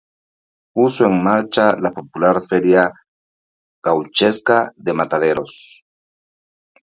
[0.75, 2.85] Puso en marcha la popular feria
[3.89, 5.55] gauchesca de Mataderos.